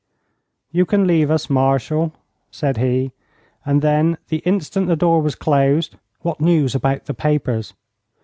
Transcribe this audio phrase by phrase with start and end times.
[0.71, 2.11] 'You can leave us, Marshal,'
[2.49, 3.11] said he,
[3.63, 7.75] and then, the instant the door was closed: 'What news about the papers?'